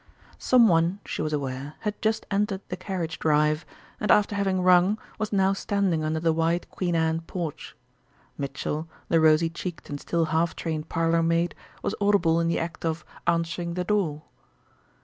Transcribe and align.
Some 0.39 0.67
one, 0.67 0.99
she 1.05 1.21
was 1.21 1.31
aware, 1.31 1.75
had 1.81 2.01
just 2.01 2.25
entered 2.31 2.61
the 2.69 2.75
carriage 2.75 3.19
drive, 3.19 3.67
and 3.99 4.09
after 4.09 4.33
having 4.33 4.63
rung, 4.63 4.97
was 5.19 5.31
now 5.31 5.53
standing 5.53 6.03
under 6.03 6.19
the 6.19 6.33
white 6.33 6.67
"Queen 6.71 6.95
Anne" 6.95 7.21
porch; 7.27 7.75
Mitchell, 8.35 8.89
the 9.09 9.21
rosy 9.21 9.51
cheeked 9.51 9.91
and 9.91 9.99
still 10.01 10.25
half 10.33 10.55
trained 10.55 10.89
parlour 10.89 11.21
maid, 11.21 11.53
was 11.83 11.93
audible 12.01 12.39
in 12.39 12.47
the 12.47 12.57
act 12.57 12.83
of 12.83 13.05
"answering 13.27 13.75
the 13.75 13.83
door." 13.83 14.23